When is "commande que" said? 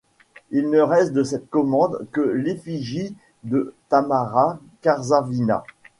1.51-2.21